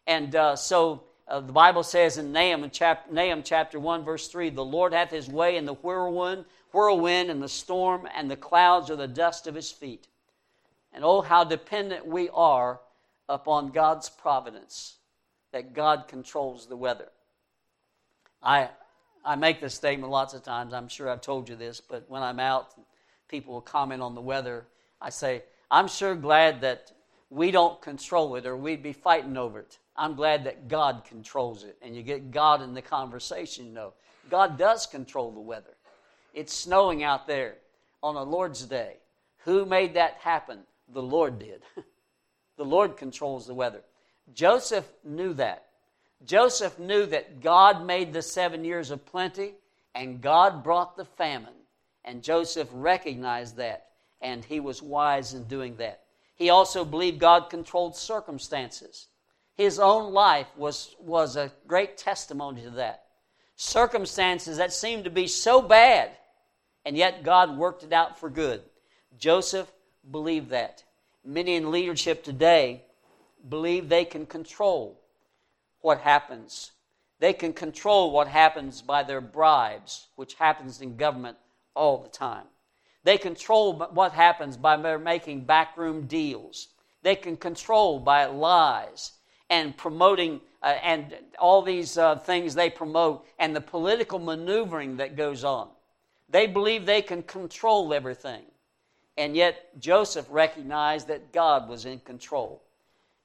[0.06, 4.50] And uh, so uh, the Bible says in Nahum, chap- Nahum chapter 1, verse 3
[4.50, 8.90] The Lord hath his way in the whirlwind, whirlwind and the storm, and the clouds
[8.90, 10.08] are the dust of his feet.
[10.94, 12.80] And oh, how dependent we are
[13.30, 14.98] upon God's providence,
[15.52, 17.10] that God controls the weather.
[18.42, 18.70] I,
[19.26, 20.74] I make this statement lots of times.
[20.74, 22.74] I'm sure I've told you this, but when I'm out,
[23.28, 24.66] people will comment on the weather.
[25.02, 26.94] I say, I'm sure glad that
[27.30, 29.78] we don't control it or we'd be fighting over it.
[29.96, 31.78] I'm glad that God controls it.
[31.82, 33.94] And you get God in the conversation, you know.
[34.30, 35.76] God does control the weather.
[36.34, 37.56] It's snowing out there
[38.04, 38.98] on a Lord's day.
[39.46, 40.60] Who made that happen?
[40.94, 41.62] The Lord did.
[42.58, 43.82] the Lord controls the weather.
[44.34, 45.66] Joseph knew that.
[46.26, 49.54] Joseph knew that God made the seven years of plenty
[49.96, 51.54] and God brought the famine.
[52.06, 53.88] And Joseph recognized that,
[54.22, 56.04] and he was wise in doing that.
[56.38, 59.08] He also believed God controlled circumstances.
[59.56, 63.06] His own life was, was a great testimony to that.
[63.56, 66.12] Circumstances that seemed to be so bad,
[66.86, 68.62] and yet God worked it out for good.
[69.18, 69.72] Joseph
[70.10, 70.84] believed that.
[71.26, 72.84] Many in leadership today
[73.50, 75.02] believe they can control
[75.82, 76.72] what happens.
[77.20, 81.38] They can control what happens by their bribes, which happens in government
[81.76, 82.46] all the time.
[83.08, 86.68] They control what happens by making backroom deals.
[87.04, 89.14] They can control by lies
[89.50, 95.16] and promoting uh, and all these uh, things they promote and the political maneuvering that
[95.16, 95.70] goes on.
[96.28, 98.44] They believe they can control everything.
[99.16, 102.62] And yet, Joseph recognized that God was in control.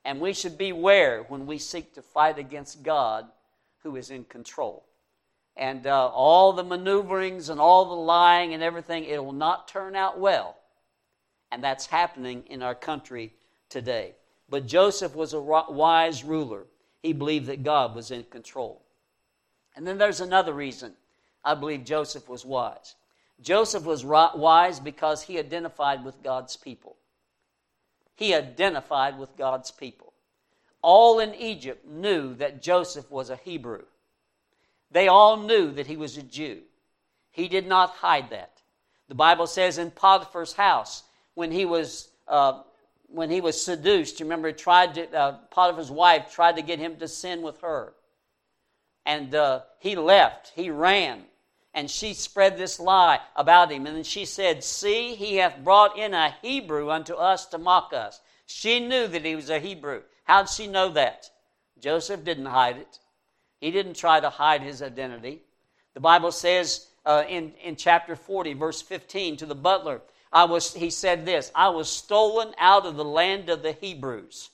[0.05, 3.27] And we should beware when we seek to fight against God
[3.83, 4.85] who is in control
[5.57, 9.95] and uh, all the maneuverings and all the lying and everything, it will not turn
[9.95, 10.57] out well.
[11.51, 13.35] And that's happening in our country
[13.69, 14.15] today.
[14.49, 16.65] But Joseph was a wise ruler.
[17.03, 18.83] He believed that God was in control.
[19.77, 20.95] And then there's another reason
[21.45, 22.95] I believe Joseph was wise.
[23.41, 26.97] Joseph was wise because he identified with God's people.
[28.15, 30.13] He identified with God's people.
[30.81, 33.83] All in Egypt knew that Joseph was a Hebrew.
[34.93, 36.61] They all knew that he was a Jew.
[37.31, 38.61] He did not hide that.
[39.09, 41.03] The Bible says in Potiphar's house,
[41.35, 42.63] when he was uh,
[43.09, 46.97] when he was seduced, you remember, tried to, uh, Potiphar's wife tried to get him
[46.97, 47.93] to sin with her,
[49.05, 50.53] and uh, he left.
[50.55, 51.25] He ran,
[51.75, 53.87] and she spread this lie about him.
[53.87, 57.93] And then she said, "See, he hath brought in a Hebrew unto us to mock
[57.93, 60.03] us." She knew that he was a Hebrew.
[60.25, 61.31] How did she know that?
[61.81, 62.99] Joseph didn't hide it.
[63.63, 65.41] He didn't try to hide his identity.
[65.95, 70.01] The Bible says uh, in, in chapter 40, verse 15, to the butler,
[70.33, 74.51] I was, he said this I was stolen out of the land of the Hebrews.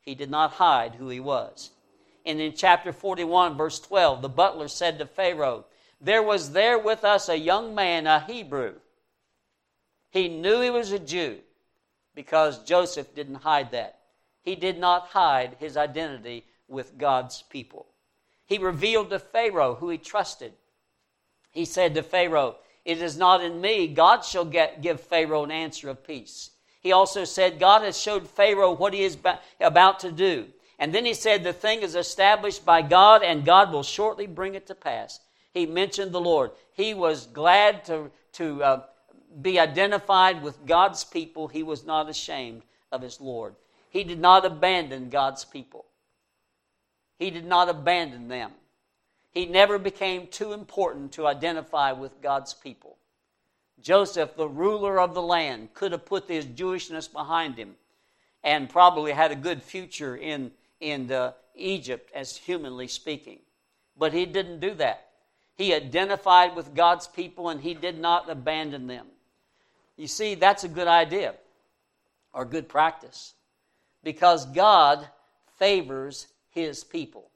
[0.00, 1.72] He did not hide who he was.
[2.24, 5.66] And in chapter 41, verse 12, the butler said to Pharaoh,
[6.00, 8.76] There was there with us a young man, a Hebrew.
[10.08, 11.40] He knew he was a Jew
[12.14, 13.98] because Joseph didn't hide that.
[14.40, 17.88] He did not hide his identity with God's people.
[18.52, 20.52] He revealed to Pharaoh who he trusted.
[21.52, 23.88] He said to Pharaoh, It is not in me.
[23.88, 26.50] God shall get, give Pharaoh an answer of peace.
[26.82, 29.16] He also said, God has showed Pharaoh what he is
[29.58, 30.48] about to do.
[30.78, 34.54] And then he said, The thing is established by God, and God will shortly bring
[34.54, 35.20] it to pass.
[35.54, 36.50] He mentioned the Lord.
[36.74, 38.82] He was glad to, to uh,
[39.40, 41.48] be identified with God's people.
[41.48, 43.54] He was not ashamed of his Lord.
[43.88, 45.86] He did not abandon God's people.
[47.22, 48.50] He did not abandon them.
[49.30, 52.96] He never became too important to identify with God's people.
[53.80, 57.76] Joseph, the ruler of the land, could have put his Jewishness behind him
[58.42, 60.50] and probably had a good future in,
[60.80, 63.38] in uh, Egypt, as humanly speaking.
[63.96, 65.06] But he didn't do that.
[65.54, 69.06] He identified with God's people and he did not abandon them.
[69.96, 71.36] You see, that's a good idea
[72.32, 73.34] or good practice
[74.02, 75.06] because God
[75.56, 77.30] favors his people.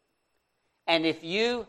[0.86, 1.66] And if you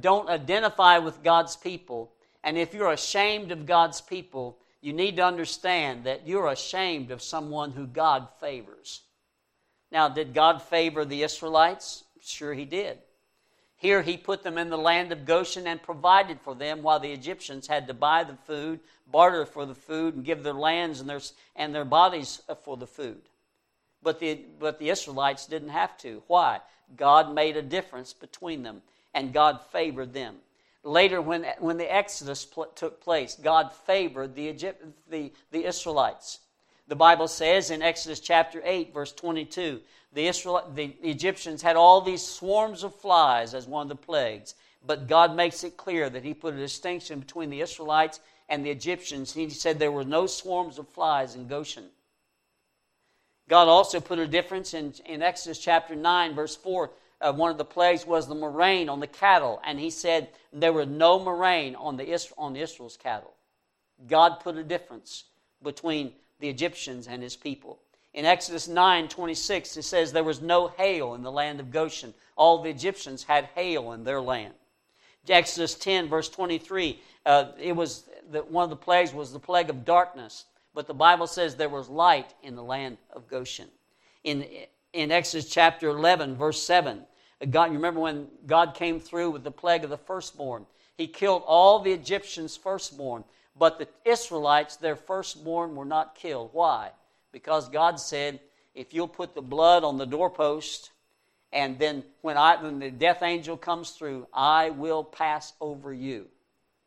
[0.00, 2.12] don't identify with God's people,
[2.44, 7.22] and if you're ashamed of God's people, you need to understand that you're ashamed of
[7.22, 9.02] someone who God favors.
[9.92, 12.04] Now, did God favor the Israelites?
[12.20, 12.98] Sure, He did.
[13.76, 17.12] Here, He put them in the land of Goshen and provided for them while the
[17.12, 21.08] Egyptians had to buy the food, barter for the food, and give their lands and
[21.08, 21.20] their,
[21.56, 23.22] and their bodies for the food.
[24.02, 26.22] But the, but the Israelites didn't have to.
[26.26, 26.60] Why?
[26.96, 28.82] God made a difference between them,
[29.14, 30.36] and God favored them.
[30.82, 36.40] Later, when, when the Exodus pl- took place, God favored the, Egypt, the, the Israelites.
[36.88, 39.80] The Bible says in Exodus chapter 8, verse 22,
[40.12, 44.54] the, Israel, the Egyptians had all these swarms of flies as one of the plagues.
[44.84, 48.70] But God makes it clear that He put a distinction between the Israelites and the
[48.70, 49.34] Egyptians.
[49.34, 51.84] He said there were no swarms of flies in Goshen.
[53.50, 56.90] God also put a difference in, in Exodus chapter 9, verse 4
[57.20, 60.72] uh, one of the plagues was the murrain on the cattle, and he said there
[60.72, 63.34] was no murrain on the on Israel's cattle.
[64.08, 65.24] God put a difference
[65.62, 67.78] between the Egyptians and his people.
[68.14, 72.14] In Exodus 9 26, it says there was no hail in the land of Goshen.
[72.36, 74.54] All the Egyptians had hail in their land.
[75.28, 79.68] Exodus 10, verse 23, uh, it was the, one of the plagues was the plague
[79.68, 80.46] of darkness,
[80.80, 83.68] but the Bible says there was light in the land of Goshen.
[84.24, 84.46] In,
[84.94, 87.02] in Exodus chapter 11, verse 7,
[87.50, 90.64] God, you remember when God came through with the plague of the firstborn?
[90.96, 93.24] He killed all the Egyptians' firstborn,
[93.54, 96.48] but the Israelites, their firstborn, were not killed.
[96.54, 96.92] Why?
[97.30, 98.40] Because God said,
[98.74, 100.92] if you'll put the blood on the doorpost,
[101.52, 106.28] and then when, I, when the death angel comes through, I will pass over you.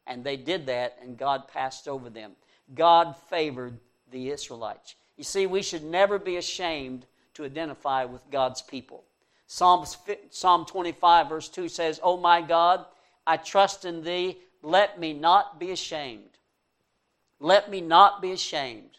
[0.08, 2.32] And they did that, and God passed over them.
[2.76, 3.80] God favored
[4.12, 4.96] the Israelites.
[5.18, 7.06] You see, we should never be ashamed
[7.36, 9.04] to identify with God's people.
[9.48, 9.98] Psalms,
[10.30, 12.86] Psalm 25, verse 2 says, Oh my God,
[13.26, 14.38] I trust in thee.
[14.62, 16.30] Let me not be ashamed.
[17.40, 18.98] Let me not be ashamed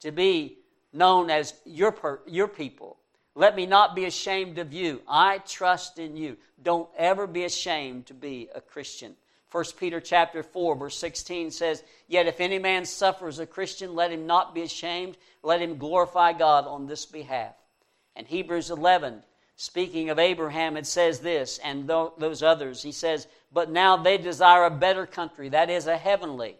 [0.00, 0.58] to be
[0.92, 2.98] known as your, per, your people.
[3.34, 5.02] Let me not be ashamed of you.
[5.06, 6.36] I trust in you.
[6.62, 9.14] Don't ever be ashamed to be a Christian.
[9.50, 14.12] 1 Peter chapter 4 verse 16 says, "Yet if any man suffers a Christian, let
[14.12, 17.54] him not be ashamed, let him glorify God on this behalf."
[18.14, 19.22] And Hebrews 11
[19.58, 22.80] speaking of Abraham, it says this, and those others.
[22.80, 26.56] He says, But now they desire a better country, that is, a heavenly.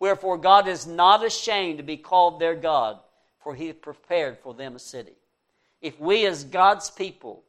[0.00, 2.98] Wherefore God is not ashamed to be called their God,
[3.38, 5.14] for he prepared for them a city.
[5.80, 7.44] If we, as God's people,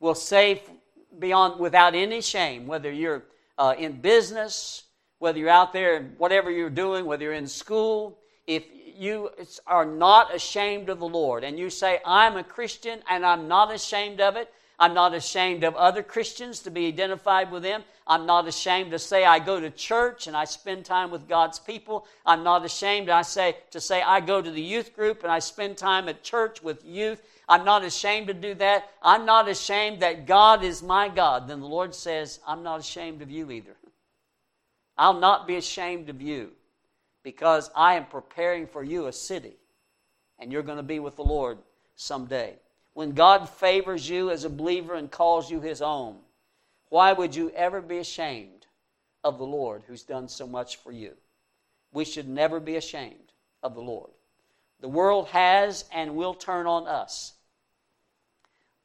[0.00, 0.62] will say
[1.18, 3.22] beyond, without any shame, whether you're
[3.58, 4.84] uh, in business,
[5.18, 8.64] whether you're out there, and whatever you're doing, whether you're in school, if
[8.96, 9.30] you
[9.66, 13.72] are not ashamed of the Lord and you say, I'm a Christian and I'm not
[13.72, 17.82] ashamed of it, I'm not ashamed of other Christians to be identified with them.
[18.06, 21.58] I'm not ashamed to say I go to church and I spend time with God's
[21.58, 22.06] people.
[22.24, 25.38] I'm not ashamed I say, to say I go to the youth group and I
[25.38, 27.22] spend time at church with youth.
[27.48, 28.90] I'm not ashamed to do that.
[29.02, 31.46] I'm not ashamed that God is my God.
[31.46, 33.76] Then the Lord says, I'm not ashamed of you either.
[34.98, 36.52] I'll not be ashamed of you
[37.22, 39.56] because I am preparing for you a city,
[40.38, 41.58] and you're going to be with the Lord
[41.94, 42.54] someday.
[42.94, 46.16] When God favors you as a believer and calls you his own,
[46.88, 48.66] why would you ever be ashamed
[49.22, 51.12] of the Lord who's done so much for you?
[51.92, 53.32] We should never be ashamed
[53.62, 54.10] of the Lord.
[54.80, 57.34] The world has and will turn on us.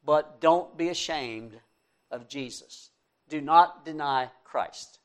[0.06, 1.60] But don't be ashamed
[2.10, 2.90] of Jesus.
[3.30, 5.00] Do not deny Christ.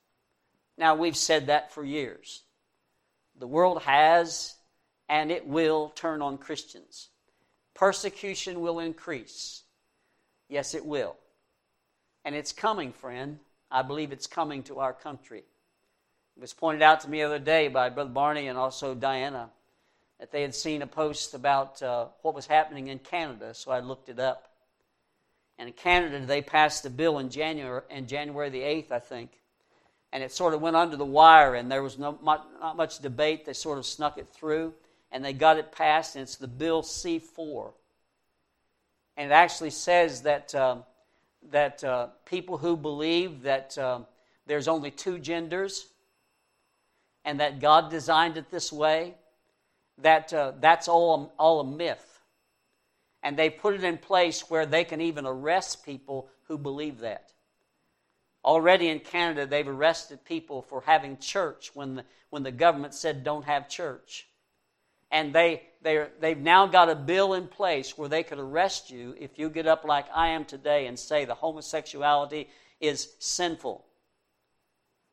[0.79, 2.43] Now, we've said that for years.
[3.39, 4.57] The world has
[5.09, 7.09] and it will turn on Christians.
[7.75, 9.63] Persecution will increase.
[10.49, 11.17] Yes, it will.
[12.25, 13.39] And it's coming, friend.
[13.71, 15.45] I believe it's coming to our country.
[16.37, 19.51] It was pointed out to me the other day by Brother Barney and also Diana
[20.19, 23.81] that they had seen a post about uh, what was happening in Canada, so I
[23.81, 24.51] looked it up.
[25.59, 29.31] And in Canada, they passed a bill in January, in January the 8th, I think,
[30.13, 33.45] and it sort of went under the wire, and there was no, not much debate.
[33.45, 34.75] They sort of snuck it through,
[35.11, 37.73] and they got it passed, and it's the Bill C 4.
[39.17, 40.85] And it actually says that, um,
[41.51, 44.07] that uh, people who believe that um,
[44.47, 45.89] there's only two genders
[47.25, 49.15] and that God designed it this way,
[49.99, 52.16] that uh, that's all, all a myth.
[53.27, 57.33] And they put it in place where they can even arrest people who believe that.
[58.45, 63.25] Already in Canada, they've arrested people for having church when the, when the government said
[63.25, 64.29] don't have church.
[65.11, 69.17] And they, they they've now got a bill in place where they could arrest you
[69.19, 72.49] if you get up like I am today and say the homosexuality
[72.81, 73.85] is sinful.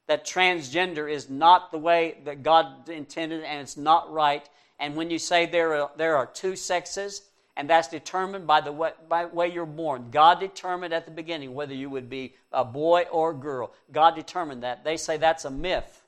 [0.06, 4.48] That transgender is not the way that God intended and it's not right.
[4.78, 7.24] And when you say there are, there are two sexes,
[7.56, 10.10] and that's determined by the way, by way you're born.
[10.10, 13.74] God determined at the beginning whether you would be a boy or a girl.
[13.92, 14.84] God determined that.
[14.84, 16.02] They say that's a myth.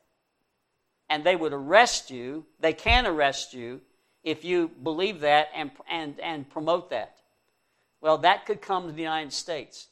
[1.08, 2.46] And they would arrest you.
[2.60, 3.82] They can arrest you
[4.24, 7.18] if you believe that and, and, and promote that.
[8.02, 9.88] Well, that could come to the United States.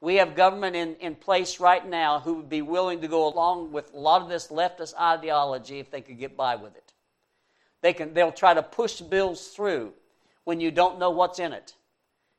[0.00, 3.72] We have government in, in place right now who would be willing to go along
[3.72, 6.92] with a lot of this leftist ideology if they could get by with it.
[7.80, 9.92] They can, they'll try to push bills through
[10.44, 11.74] when you don't know what's in it.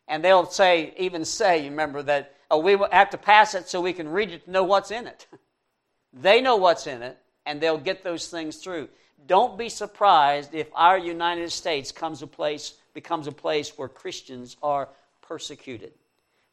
[0.08, 3.82] And they'll say, even say, you remember that, oh, we have to pass it so
[3.82, 5.28] we can read it to know what's in it.
[6.14, 8.88] they know what's in it, and they'll get those things through.
[9.28, 14.58] Don't be surprised if our United States comes a place, becomes a place where Christians
[14.62, 14.90] are
[15.22, 15.94] persecuted.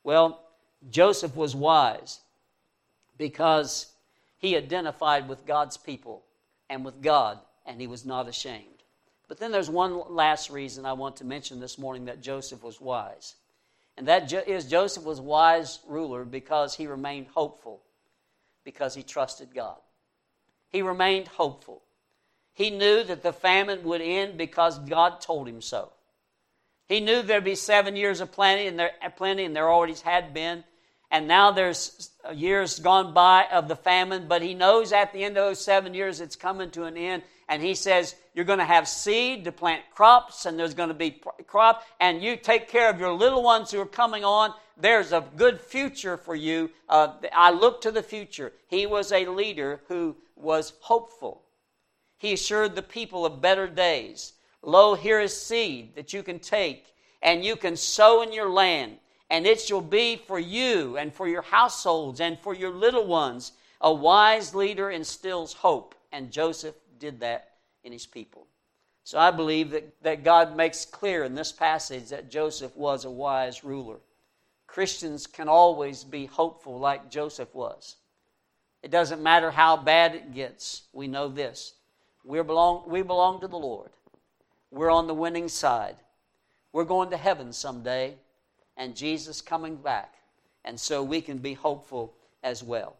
[0.04, 0.40] Well,
[0.90, 2.20] Joseph was wise
[3.18, 3.92] because
[4.38, 6.24] he identified with God's people
[6.70, 8.81] and with God, and he was not ashamed.
[9.28, 12.80] But then there's one last reason I want to mention this morning that Joseph was
[12.80, 13.34] wise.
[13.96, 17.82] And that is Joseph was wise ruler because he remained hopeful,
[18.64, 19.78] because he trusted God.
[20.70, 21.82] He remained hopeful.
[22.54, 25.92] He knew that the famine would end because God told him so.
[26.88, 30.34] He knew there'd be seven years of plenty, and there plenty, and there always had
[30.34, 30.64] been.
[31.12, 35.36] And now there's years gone by of the famine, but he knows at the end
[35.36, 38.64] of those seven years it's coming to an end, and he says, You're going to
[38.64, 42.88] have seed to plant crops, and there's going to be crop, and you take care
[42.88, 44.54] of your little ones who are coming on.
[44.78, 46.70] There's a good future for you.
[46.88, 48.54] Uh, I look to the future.
[48.68, 51.42] He was a leader who was hopeful.
[52.16, 54.32] He assured the people of better days.
[54.62, 56.86] Lo, here is seed that you can take,
[57.20, 58.96] and you can sow in your land,
[59.32, 63.52] and it shall be for you and for your households and for your little ones.
[63.80, 67.52] A wise leader instills hope, and Joseph did that
[67.82, 68.46] in his people.
[69.04, 73.10] So I believe that, that God makes clear in this passage that Joseph was a
[73.10, 73.96] wise ruler.
[74.66, 77.96] Christians can always be hopeful like Joseph was.
[78.82, 80.82] It doesn't matter how bad it gets.
[80.92, 81.72] We know this.
[82.22, 83.92] We belong, we belong to the Lord.
[84.70, 85.96] We're on the winning side.
[86.74, 88.16] We're going to heaven someday,
[88.76, 90.14] and Jesus coming back.
[90.64, 92.96] And so we can be hopeful as well.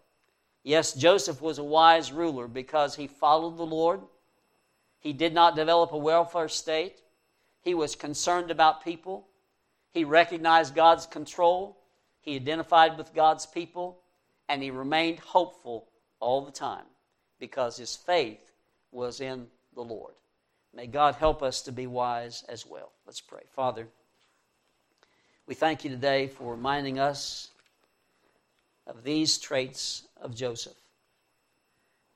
[0.64, 4.01] Yes, Joseph was a wise ruler because he followed the Lord.
[4.99, 7.01] He did not develop a welfare state.
[7.62, 9.27] He was concerned about people.
[9.91, 11.79] He recognized God's control.
[12.20, 13.99] He identified with God's people.
[14.49, 15.89] And he remained hopeful
[16.20, 16.85] all the time
[17.41, 18.53] because his faith
[18.93, 20.14] was in the Lord.
[20.75, 22.93] May God help us to be wise as well.
[23.07, 23.43] Let's pray.
[23.51, 23.89] Father,
[25.47, 27.49] we thank you today for reminding us
[28.86, 30.76] of these traits of Joseph.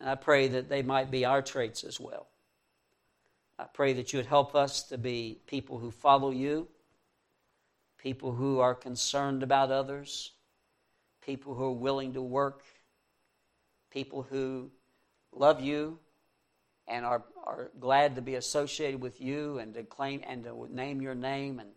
[0.00, 2.28] And I pray that they might be our traits as well.
[3.58, 6.68] I pray that you would help us to be people who follow you,
[7.98, 10.32] people who are concerned about others,
[11.20, 12.62] people who are willing to work,
[13.90, 14.70] people who
[15.32, 15.98] love you
[16.86, 21.00] and are, are glad to be associated with you and to claim and to name
[21.00, 21.70] your name and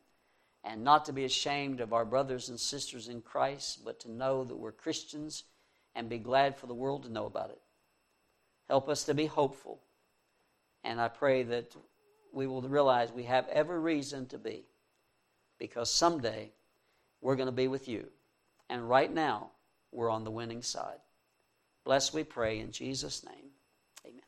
[0.64, 4.44] and not to be ashamed of our brothers and sisters in Christ, but to know
[4.44, 5.44] that we're Christians
[5.96, 7.62] and be glad for the world to know about it.
[8.68, 9.82] Help us to be hopeful.
[10.84, 11.76] And I pray that
[12.32, 14.66] we will realize we have every reason to be
[15.58, 16.52] because someday
[17.22, 18.08] we're going to be with you.
[18.70, 19.52] And right now,
[19.92, 21.00] we're on the winning side.
[21.84, 23.49] Bless, we pray, in Jesus' name.